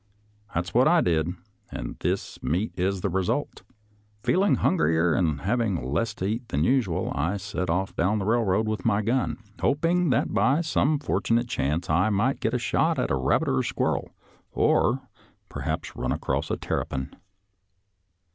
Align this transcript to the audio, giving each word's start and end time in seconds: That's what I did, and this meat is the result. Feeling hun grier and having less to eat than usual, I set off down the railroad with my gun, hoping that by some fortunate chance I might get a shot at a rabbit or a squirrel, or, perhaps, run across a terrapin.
That's 0.55 0.73
what 0.73 0.87
I 0.87 1.01
did, 1.01 1.31
and 1.69 1.95
this 1.99 2.41
meat 2.41 2.73
is 2.75 3.01
the 3.01 3.07
result. 3.09 3.61
Feeling 4.23 4.55
hun 4.55 4.75
grier 4.77 5.13
and 5.13 5.41
having 5.41 5.91
less 5.93 6.15
to 6.15 6.25
eat 6.25 6.47
than 6.49 6.63
usual, 6.63 7.11
I 7.13 7.37
set 7.37 7.69
off 7.69 7.95
down 7.95 8.17
the 8.17 8.25
railroad 8.25 8.67
with 8.67 8.83
my 8.83 9.03
gun, 9.03 9.37
hoping 9.61 10.09
that 10.09 10.33
by 10.33 10.61
some 10.61 10.97
fortunate 10.97 11.47
chance 11.47 11.87
I 11.87 12.09
might 12.09 12.39
get 12.39 12.55
a 12.55 12.57
shot 12.57 12.97
at 12.97 13.11
a 13.11 13.15
rabbit 13.15 13.49
or 13.49 13.59
a 13.59 13.63
squirrel, 13.63 14.09
or, 14.51 15.07
perhaps, 15.49 15.95
run 15.95 16.11
across 16.11 16.49
a 16.49 16.57
terrapin. 16.57 17.15